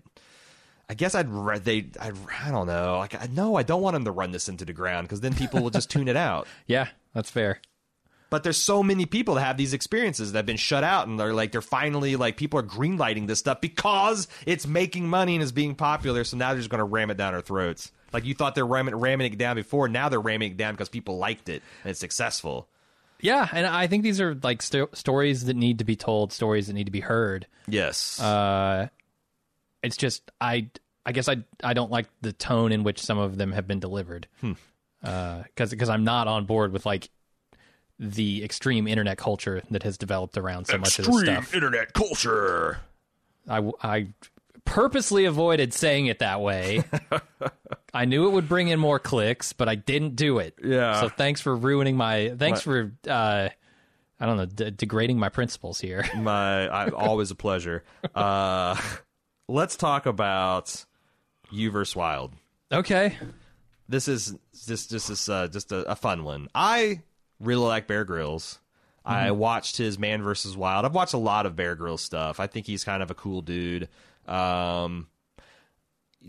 [0.88, 2.12] I guess I'd re- they I
[2.45, 4.73] I don't know, like I no, I don't want them to run this into the
[4.73, 6.47] ground because then people will just tune it out.
[6.67, 7.61] Yeah, that's fair.
[8.31, 11.19] But there's so many people that have these experiences that have been shut out, and
[11.19, 15.43] they're like they're finally like people are greenlighting this stuff because it's making money and
[15.43, 16.25] is being popular.
[16.25, 17.91] So now they're just going to ram it down our throats.
[18.12, 20.88] Like you thought they're ramming ramming it down before, now they're ramming it down because
[20.88, 22.69] people liked it and it's successful.
[23.21, 26.69] Yeah, and I think these are like sto- stories that need to be told, stories
[26.69, 27.47] that need to be heard.
[27.67, 28.21] Yes.
[28.21, 28.89] Uh,
[29.83, 30.69] it's just I
[31.05, 33.81] I guess I I don't like the tone in which some of them have been
[33.81, 34.29] delivered.
[35.01, 37.09] Because because I'm not on board with like
[37.99, 41.55] the extreme internet culture that has developed around so much of this stuff.
[41.55, 42.79] internet culture.
[43.49, 44.07] I I
[44.69, 46.85] purposely avoided saying it that way.
[47.95, 50.55] I knew it would bring in more clicks, but I didn't do it.
[50.63, 51.01] Yeah.
[51.01, 52.35] So thanks for ruining my.
[52.37, 53.49] Thanks for uh,
[54.21, 56.05] I don't know, de- degrading my principles here.
[56.17, 57.85] My, I, always a pleasure.
[58.15, 58.77] Uh,
[59.47, 60.85] let's talk about
[61.51, 62.33] you versus Wild.
[62.73, 63.17] okay.
[63.89, 66.49] This is just this is uh, just a, a fun one.
[66.55, 67.01] I
[67.41, 68.59] really like Bear Grylls.
[69.03, 70.55] I watched his Man vs.
[70.55, 70.85] Wild.
[70.85, 72.41] I've watched a lot of Bear Grylls stuff.
[72.41, 73.89] I think he's kind of a cool dude.
[74.29, 75.09] Um,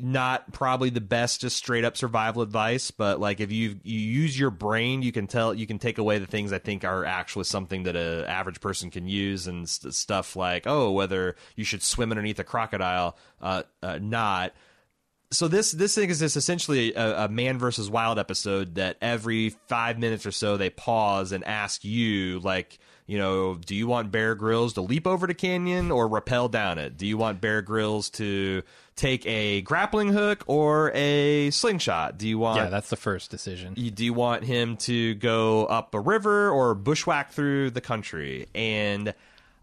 [0.01, 4.39] not probably the best just straight up survival advice, but like if you you use
[4.39, 7.45] your brain, you can tell you can take away the things I think are actually
[7.45, 11.83] something that a average person can use and st- stuff like oh whether you should
[11.83, 14.53] swim underneath a crocodile, uh, uh not.
[15.31, 19.49] So this this thing is just essentially a, a, man versus wild episode that every
[19.67, 24.11] five minutes or so they pause and ask you like you know do you want
[24.11, 26.95] bear grylls to leap over the canyon or rappel down it?
[26.95, 28.61] Do you want bear grylls to
[28.95, 32.19] take a grappling hook or a slingshot?
[32.19, 33.73] Do you want yeah that's the first decision.
[33.73, 38.45] do you want him to go up a river or bushwhack through the country?
[38.53, 39.15] And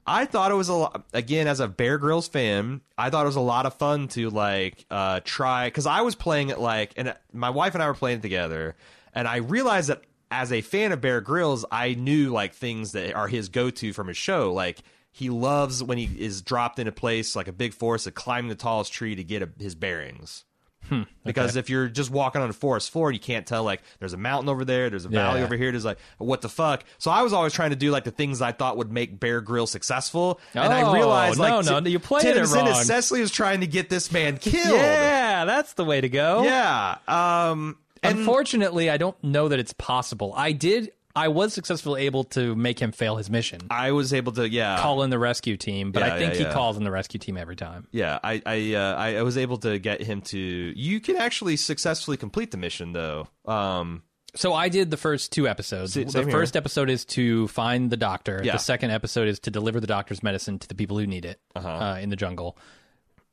[0.08, 2.80] I thought it was a lot, again as a Bear Grylls fan.
[2.98, 6.16] I thought it was a lot of fun to like uh, try because I was
[6.16, 8.74] playing it like, and my wife and I were playing it together,
[9.14, 13.14] and I realized that as a fan of Bear Grylls, I knew like things that
[13.14, 14.52] are his go to from his show.
[14.52, 14.78] Like
[15.12, 18.48] he loves when he is dropped in a place like a big forest to climb
[18.48, 20.44] the tallest tree to get a, his bearings.
[20.88, 24.12] Hmm, because if you're just walking on a forest floor, you can't tell like there's
[24.12, 25.44] a mountain over there, there's a valley Yeah.
[25.46, 25.72] over here.
[25.72, 26.84] There's like what the fuck.
[26.98, 29.40] So I was always trying to do like the things I thought would make Bear
[29.40, 32.84] Grill successful, and I Oh, realized like no, no, you played it Tennessee wrong.
[32.84, 34.78] Cecily is trying to get this man killed.
[34.78, 36.98] yeah that's the way to go yeah.
[37.08, 42.24] Um, and unfortunately i don't know that it's possible i did i was successfully able
[42.24, 45.56] to make him fail his mission I was able to yeah call in the rescue
[45.56, 46.52] team but Yeah, i think yeah, he yeah.
[46.52, 49.56] calls in the rescue team every time Yeah, I I, uh, I I was able
[49.58, 50.38] to get him to.
[50.38, 53.28] You can actually successfully complete the mission though.
[53.46, 54.02] Um,
[54.34, 55.94] So I did the first two episodes.
[55.94, 56.30] Same- the here.
[56.30, 58.42] first episode is to find the doctor.
[58.44, 58.52] Yeah.
[58.52, 61.40] The second episode is to deliver the doctor's medicine to the people who need it
[61.54, 61.68] Uh-huh.
[61.68, 62.58] uh, in the jungle.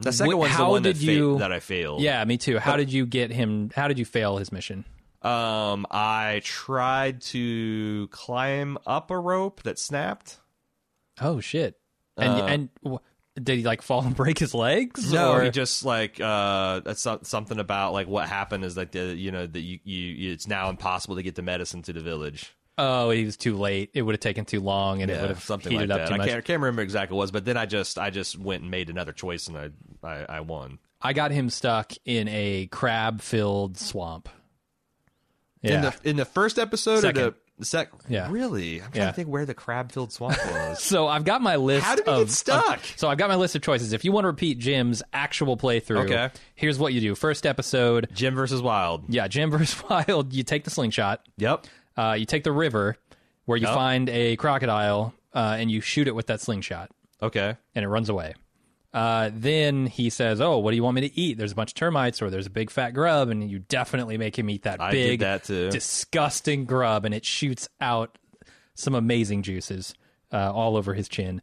[0.04, 2.02] The second Wh- one's the how one that, did fa- you- that I failed.
[2.02, 2.60] Yeah, me too.
[2.60, 3.72] How did you get him?
[3.76, 4.86] How did you fail his mission?
[5.22, 10.38] Um, I tried to climb up a rope that snapped.
[11.22, 11.78] Oh shit!
[12.18, 13.00] And Uh, and w-
[13.42, 15.12] did he like fall and break his legs?
[15.14, 15.44] No, or?
[15.44, 19.32] he just like uh, that's so- something about like what happened is like the you
[19.32, 22.54] know that you, you it's now impossible to get the medicine to the village.
[22.78, 23.92] Oh, he was too late.
[23.94, 26.08] It would have taken too long, and it would have something heated like up that.
[26.10, 26.28] too I much.
[26.28, 28.62] can't, I can't remember exactly what it was, but then I just I just went
[28.62, 29.70] and made another choice and I
[30.04, 30.80] I, I won.
[31.02, 34.30] I got him stuck in a crab-filled swamp.
[35.62, 37.22] Yeah, In the in the first episode Second.
[37.24, 38.30] or the, sec Yeah.
[38.32, 39.08] really I'm trying Yeah.
[39.08, 40.82] to think where the crab filled swamp was.
[40.84, 41.86] So I've got my list.
[41.86, 42.78] How did of, get stuck?
[42.78, 43.94] of- so I've got my list of choices.
[43.94, 46.30] If you want to repeat Jim's actual playthrough, Okay.
[46.56, 47.16] here's what you do.
[47.16, 49.04] First episode, Jim versus Wild.
[49.08, 50.34] yeah, Jim versus Wild.
[50.34, 51.22] You take the slingshot.
[51.38, 51.66] Yep.
[51.98, 52.98] Uh, you take the river
[53.46, 53.76] where you Yep.
[53.76, 56.90] find a crocodile uh, and you shoot it with that slingshot,
[57.22, 57.56] Okay.
[57.76, 58.34] and it runs away.
[58.94, 61.38] Uh, then he says, "Oh, what do you want me to eat?
[61.40, 64.38] There's a bunch of termites, or there's a big fat grub, and you definitely make
[64.38, 65.72] him eat that I did big, that too.
[65.72, 68.18] disgusting grub, and it shoots out
[68.76, 69.96] some amazing juices
[70.32, 71.42] uh, all over his chin.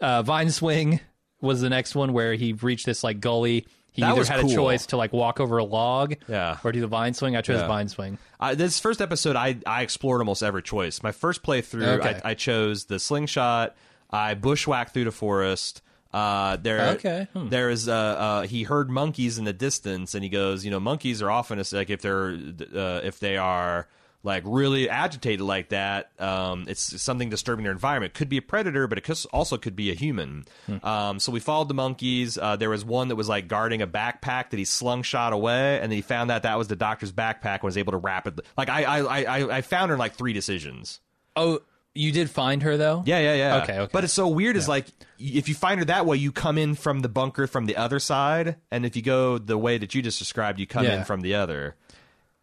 [0.00, 1.00] Uh, Vine swing
[1.42, 3.66] was the next one where he reached this like gully.
[3.96, 4.50] He That either was had cool.
[4.52, 6.58] a choice to like walk over a log, Yeah.
[6.62, 7.34] or do the vine swing.
[7.34, 7.66] I chose Yeah.
[7.66, 8.18] vine swing.
[8.38, 11.02] Uh, this first episode, I I explored almost every choice.
[11.02, 12.20] My first playthrough, Okay.
[12.22, 13.74] I, I chose the slingshot.
[14.10, 15.82] I bushwhacked through the forest.
[16.14, 17.26] Uh, there, Okay.
[17.34, 17.48] Hmm.
[17.48, 20.78] there is uh, uh, he heard monkeys in the distance, and he goes, you know,
[20.80, 22.38] monkeys are often like if they're
[22.74, 23.88] uh, if they are
[24.26, 28.12] like really agitated like that, um, it's something disturbing their environment.
[28.12, 30.44] Could be a predator, but it also could be a human.
[30.66, 30.84] Hmm.
[30.84, 32.36] Um, so we followed the monkeys.
[32.36, 35.76] Uh, there was one that was like guarding a backpack that he slung shot away,
[35.76, 38.44] and then he found that that was the doctor's backpack and was able to rapidly.
[38.58, 41.00] Like I, I, I, I found her in like three decisions.
[41.36, 41.60] Oh,
[41.94, 43.04] you did find her though.
[43.06, 43.62] Yeah, yeah, yeah.
[43.62, 43.90] Okay, okay.
[43.92, 44.56] But it's so weird.
[44.56, 44.86] Is like
[45.20, 48.00] if you find her that way, you come in from the bunker from the other
[48.00, 50.98] side, and if you go the way that you just described, you come Yeah.
[50.98, 51.76] in from the other.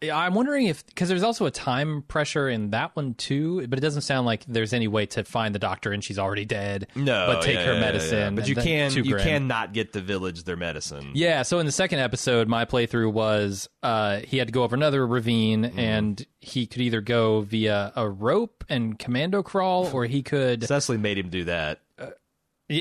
[0.00, 3.78] Yeah, I'm wondering if because there's also a time pressure in that one too, but
[3.78, 6.88] it doesn't sound like there's any way to find the doctor and she's already dead.
[6.94, 8.18] No, but take yeah, her yeah, medicine.
[8.18, 8.30] yeah.
[8.30, 11.12] But you can you cannot get the village their medicine.
[11.14, 14.76] Yeah, so in the second episode, my playthrough was uh, he had to go over
[14.76, 15.78] another ravine, Mm-hmm.
[15.78, 20.64] and he could either go via a rope and commando crawl, or he could.
[20.64, 21.80] Cecily made him do that.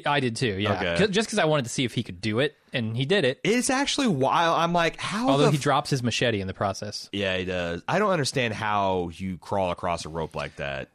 [0.05, 0.73] I did too, yeah.
[0.73, 0.95] Okay.
[0.97, 3.25] 'Cause- Just because I wanted to see if he could do it, and he did
[3.25, 3.39] it.
[3.43, 4.57] It's actually wild.
[4.59, 5.29] I'm like, how?
[5.29, 7.09] Although he f- drops his machete in the process.
[7.11, 7.81] yeah, he does.
[7.87, 10.89] I don't understand how you crawl across a rope like that.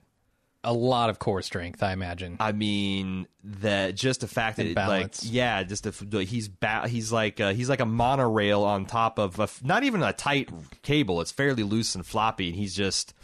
[0.65, 2.37] A lot of core strength, I imagine.
[2.41, 7.13] I mean that just the fact that it, like yeah, just the, he's ba- he's
[7.13, 10.51] like uh, he's like a monorail on top of a f not even a tight
[10.83, 11.21] cable.
[11.21, 13.15] It's fairly loose and floppy, and he's just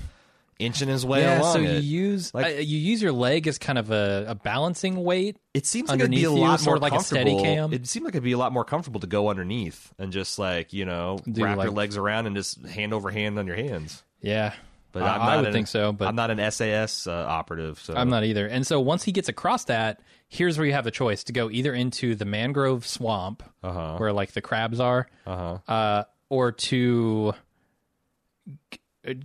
[0.59, 1.83] inching his way yeah, along so it.
[1.83, 5.37] you use Like- uh, you use your leg as kind of a, a balancing weight.
[5.53, 7.43] it seems like it'd be a you, lot sort more like a comfortable.
[7.45, 7.73] Steadicam.
[7.73, 10.73] It seemed like it'd be a lot more comfortable to go underneath and just like
[10.73, 14.03] you know Do wrap your legs around and just hand over hand on your hands.
[14.21, 14.55] Yeah.
[14.93, 17.13] but I- I'm I not would an- think so, but- I'm not an SAS uh,
[17.13, 17.79] operative.
[17.81, 18.47] So I'm not either.
[18.47, 21.51] And so once he gets across that, here's where you have a choice to go
[21.51, 23.97] either into the mangrove swamp, Uh-huh.
[23.99, 25.59] where like the crabs are, Uh-huh.
[25.73, 27.35] uh, or to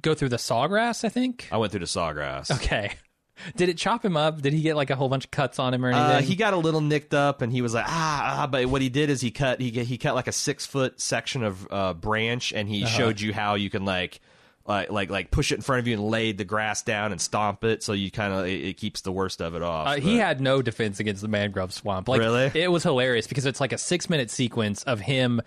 [0.02, 1.04] go through the sawgrass.
[1.06, 1.48] I think.
[1.52, 2.52] I went through the sawgrass.
[2.52, 2.92] Okay.
[3.56, 4.42] Did it chop him up?
[4.42, 6.04] Did he get like a whole bunch of cuts on him or anything?
[6.06, 8.48] Uh, he got a little nicked up, and he was like, ah, ah.
[8.48, 11.44] But what he did is he cut he he cut like a six foot section
[11.44, 12.74] of uh, branch, and Uh-huh.
[12.80, 14.20] he showed you how you can like.
[14.68, 17.20] Like, like, like, push it in front of you and lay the grass down and
[17.20, 19.88] stomp it, so you kind of it, it keeps the worst of it off.
[19.88, 22.08] Uh, he had no defense against the mangrove swamp.
[22.08, 22.52] Like, Really?
[22.54, 25.42] It was hilarious because it's like a six minute sequence of him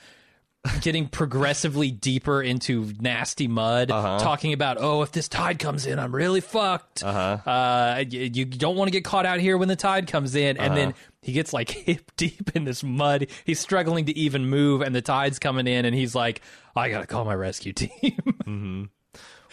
[0.81, 4.19] getting progressively deeper into nasty mud, Uh-huh.
[4.21, 7.03] talking about, oh, if this tide comes in, I'm really fucked.
[7.03, 7.51] Uh-huh.
[7.51, 10.57] Uh, you, you don't want to get caught out here when the tide comes in.
[10.59, 10.99] And then Uh-huh.
[11.23, 13.27] he gets like hip deep in this mud.
[13.45, 16.41] He's struggling to even move, and the tide's coming in, and he's like,
[16.77, 18.91] I got to call my rescue team.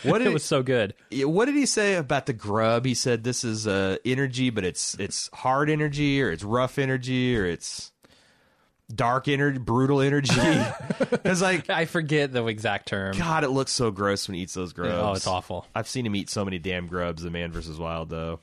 [0.03, 0.93] what it was so good.
[1.11, 2.85] What did he say about the grub?
[2.85, 7.35] He said this is uh, energy, but it's it's hard energy, or it's rough energy,
[7.35, 7.91] or it's
[8.93, 10.33] dark energy, brutal energy.
[11.09, 13.17] Because like, I forget the exact term.
[13.17, 14.93] God, it looks so gross when he eats those grubs.
[14.93, 15.65] Oh, it's awful.
[15.73, 17.77] I've seen him eat so many damn grubs in Man vs.
[17.79, 18.39] Wild, though.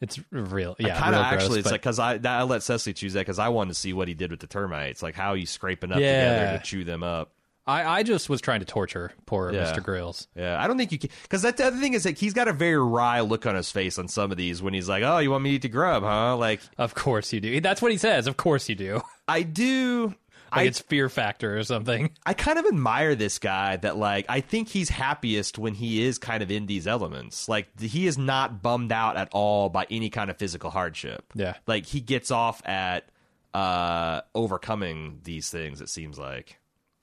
[0.00, 0.74] It's real.
[0.78, 3.12] Yeah, kind of real gross, actually, it's but- like because I I let Cecily choose
[3.14, 5.50] that because I wanted to see what he did with the termites, like how he's
[5.50, 6.28] scraping up Yeah.
[6.40, 7.30] together to chew them up.
[7.64, 9.72] I, I just was trying to torture poor Yeah.
[9.72, 9.80] Mr.
[9.82, 10.26] Grylls.
[10.34, 12.48] Yeah, I don't think you can because that the other thing is that he's got
[12.48, 15.18] a very wry look on his face on some of these when he's like, "Oh,
[15.18, 17.60] you want me to eat the grub, huh?" Like Of course you do.
[17.60, 18.26] That's what he says.
[18.26, 19.02] Of course you do.
[19.32, 20.14] I do.
[20.52, 22.10] Like I it's fear factor or something.
[22.26, 26.18] I kind of admire this guy that like I think he's happiest when he is
[26.18, 27.48] kind of in these elements.
[27.48, 31.32] Like he is not bummed out at all by any kind of physical hardship.
[31.34, 31.54] Yeah.
[31.66, 33.08] Like he gets off at
[33.54, 36.58] uh overcoming these things it seems like.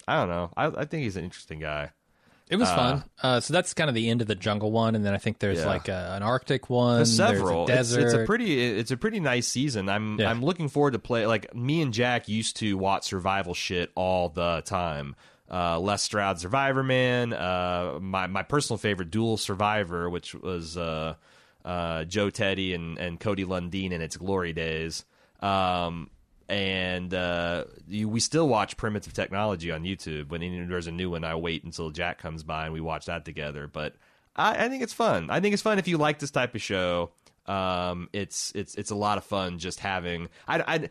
[0.07, 0.51] I don't know.
[0.55, 1.91] I I think he's an interesting guy.
[2.49, 3.03] It was fun.
[3.21, 5.37] Uh, so that's kind of the end of the jungle one, and then I think
[5.37, 5.67] there's Yeah.
[5.67, 6.95] like a, an Arctic one.
[6.97, 7.65] There's several.
[7.67, 9.87] There's It's, a it's a pretty it's a pretty nice season.
[9.87, 10.31] I'm Yeah.
[10.31, 14.29] I'm looking forward to play like me and Jack used to watch survival shit all
[14.29, 15.15] the time.
[15.51, 21.15] Uh, Les Stroud Survivor Man, uh, my my personal favorite Dual Survivor, which was uh,
[21.65, 25.05] uh, Joe Teti and, and Cody Lundin in its glory days.
[25.39, 26.09] Um,
[26.49, 30.29] and uh, you, we still watch Primitive Technology on YouTube.
[30.29, 33.23] When there's a new one, I wait until Jack comes by and we watch that
[33.23, 33.67] together.
[33.67, 33.95] But
[34.35, 35.29] I, I think it's fun.
[35.29, 37.11] I think it's fun if you like this type of show.
[37.45, 40.29] Um, it's it's it's a lot of fun just having.
[40.47, 40.89] I, I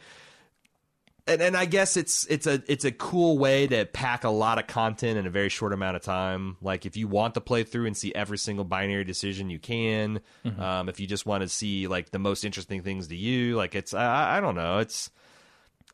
[1.26, 4.58] and, and I guess it's it's a it's a cool way to pack a lot
[4.58, 6.56] of content in a very short amount of time.
[6.62, 10.20] Like if you want to play through and see every single binary decision, you can.
[10.62, 13.74] Um, if you just want to see like the most interesting things to you, like
[13.74, 15.10] it's I, I don't know, it's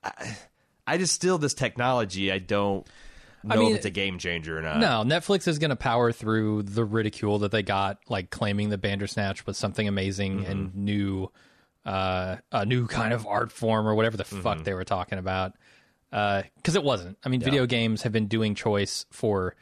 [0.04, 0.36] I,
[0.86, 2.30] I just still this technology.
[2.30, 2.86] I don't
[3.42, 4.78] know mean, if it's a game changer or not.
[4.78, 8.78] no, Netflix is going to power through the ridicule that they got, like claiming the
[8.78, 10.50] Bandersnatch was something amazing Mm-hmm.
[10.50, 11.30] and new,
[11.86, 14.40] uh, a new kind of art form or whatever the Mm-hmm.
[14.42, 15.52] fuck they were talking about.
[16.10, 17.18] Because it wasn't.
[17.24, 19.56] I mean, video games have been doing choice for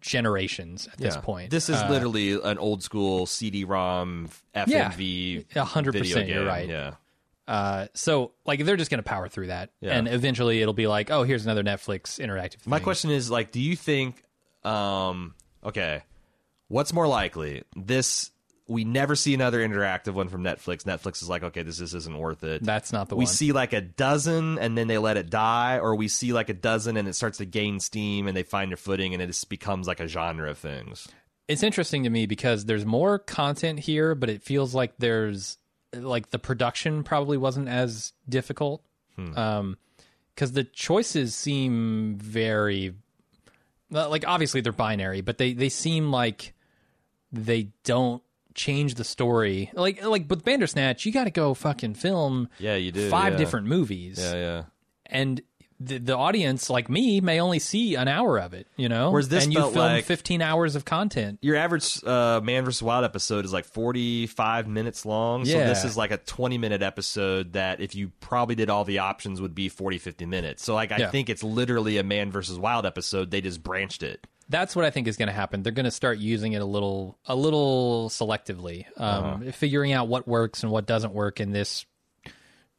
[0.00, 1.50] generations at this point.
[1.50, 5.44] This is Uh, literally an old school CD-ROM FMV.
[5.56, 6.28] a hundred percent.
[6.28, 6.68] you're right.
[6.68, 6.94] Yeah.
[7.48, 9.96] Uh, so like they're just going to power through that, Yeah.
[9.96, 12.66] and eventually it'll be like, oh, here's another Netflix interactive.
[12.66, 12.84] My thing.
[12.84, 14.22] question is like, do you think?
[14.64, 15.34] Um,
[15.64, 16.02] okay,
[16.68, 17.62] what's more likely?
[17.74, 18.30] This
[18.70, 20.82] we never see another interactive one from Netflix.
[20.84, 22.62] Netflix is like, okay, this this isn't worth it.
[22.62, 23.32] That's not the we one.
[23.32, 26.54] see like a dozen and then they let it die, or we see like a
[26.54, 29.48] dozen and it starts to gain steam and they find their footing and it just
[29.48, 31.08] becomes like a genre of things.
[31.48, 35.56] It's interesting to me because there's more content here, but it feels like there's
[35.94, 38.82] like the production probably wasn't as difficult.
[39.16, 39.38] Hmm.
[39.38, 39.78] Um,
[40.34, 42.94] because the choices seem very
[43.90, 46.54] like obviously they're binary, but they they seem like
[47.32, 48.22] they don't
[48.54, 49.70] change the story.
[49.74, 53.38] Like like with Bandersnatch, you got to go fucking film Yeah, you do five yeah.
[53.38, 54.62] different movies, Yeah, yeah.
[55.06, 55.40] and
[55.80, 58.66] the, the audience like me may only see an hour of it.
[58.76, 61.38] You know, Whereas this and you film like- 15 hours of content.
[61.42, 62.82] Your average uh, Man vs.
[62.82, 65.44] Wild episode is like 45 minutes long.
[65.44, 68.98] So this is like a 20 minute episode that if you probably did all the
[68.98, 70.64] options would be 40, 50 minutes.
[70.64, 71.10] So like I Yeah.
[71.10, 72.58] think it's literally a Man vs.
[72.58, 73.30] Wild episode.
[73.30, 74.26] They just branched it.
[74.50, 75.62] that's what I think is going to happen.
[75.62, 80.26] They're going to start using it a little, a little selectively, um, figuring out what
[80.26, 81.84] works and what doesn't work in this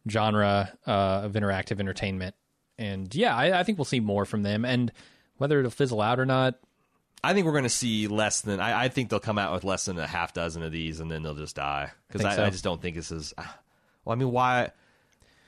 [0.09, 2.35] genre uh, of interactive entertainment.
[2.79, 4.63] And yeah, I, I think we'll see more from them.
[4.63, 4.91] And
[5.37, 6.55] whether it'll fizzle out or not,
[7.21, 8.61] I think we're going to see less than.
[8.61, 11.11] I, I think they'll come out with less than a half dozen of these, and
[11.11, 12.45] then they'll just die because Think I, so.
[12.45, 13.33] I just don't think this is.
[14.05, 14.71] Well, I mean, why?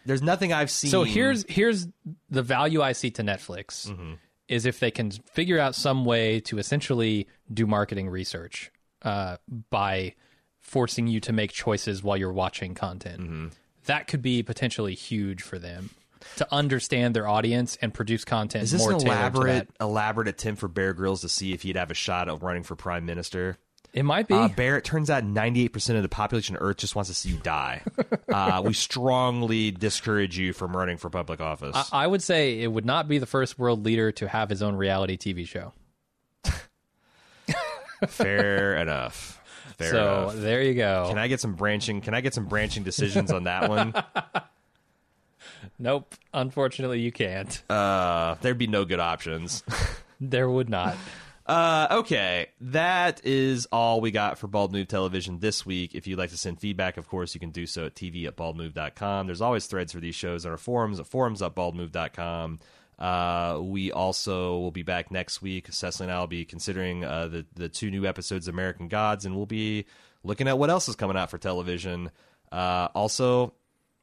[0.05, 0.91] There's nothing I've seen.
[0.91, 1.87] so here's here's
[2.29, 3.89] the value I see to Netflix
[4.49, 8.71] is if they can figure out some way to essentially do marketing research
[9.03, 9.37] uh,
[9.69, 10.13] by
[10.59, 13.21] forcing you to make choices while you're watching content.
[13.21, 13.47] Mm-hmm.
[13.85, 15.91] That could be potentially huge for them
[16.37, 20.67] to understand their audience and produce content Is this more an elaborate elaborate attempt for
[20.67, 23.57] Bear Grylls to see if he'd have a shot of running for prime minister?
[23.93, 24.33] It might be.
[24.33, 27.29] Uh, Bear, it turns out 98% of the population of Earth just wants to see
[27.29, 27.81] you die.
[28.29, 31.75] uh, we strongly discourage you from running for public office.
[31.91, 34.75] I would say it would not be the first world leader to have his own
[34.75, 35.73] reality TV show.
[38.07, 39.39] Fair enough.
[39.77, 40.35] Fair so enough.
[40.37, 41.07] there you go.
[41.09, 42.01] Can I get some branching?
[42.01, 43.93] Can I get some branching decisions on that one?
[45.81, 46.15] Nope.
[46.33, 47.61] Unfortunately, you can't.
[47.69, 49.63] Uh, there'd be no good options.
[50.21, 50.95] there would not.
[51.45, 55.95] Uh, okay, that is all we got for Bald Move Television this week.
[55.95, 58.37] If you'd like to send feedback, of course, you can do so at tv at
[58.37, 59.25] baldmove.com.
[59.25, 62.59] There's always threads for these shows on our forums at forums.baldmove.com.
[62.99, 65.67] Uh, we also will be back next week.
[65.71, 69.25] Cecily and I will be considering uh, the, the two new episodes of American Gods,
[69.25, 69.87] and we'll be
[70.23, 72.11] looking at what else is coming out for television.
[72.51, 73.53] Uh, also,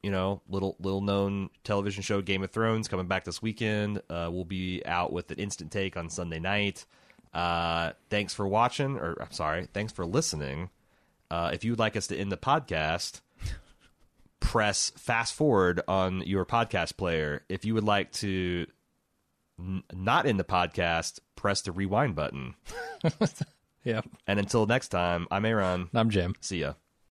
[0.03, 3.99] you know, little little known television show Game of Thrones coming back this weekend.
[4.09, 6.85] Uh, we'll be out with an instant take on Sunday night.
[7.35, 10.71] Uh, thanks for watching, or I'm sorry, thanks for listening.
[11.31, 13.21] Uh, if you would like us to end the podcast,
[14.41, 17.45] press fast forward on your podcast player.
[17.49, 18.67] If you would like to
[19.59, 22.55] n- not end the podcast, press the rewind button.
[23.85, 24.03] Yeah.
[24.27, 25.89] And until next time, I'm Aaron.
[25.95, 26.35] I'm Jim.
[26.41, 26.75] See ya.